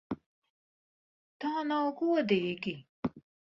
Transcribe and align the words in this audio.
Tā 1.45 1.51
nav 1.73 1.91
godīgi! 2.01 2.75